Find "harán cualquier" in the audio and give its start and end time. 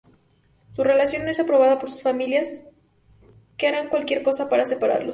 3.67-4.23